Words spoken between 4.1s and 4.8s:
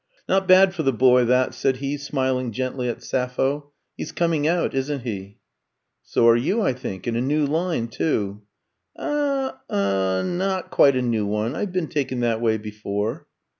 coming out,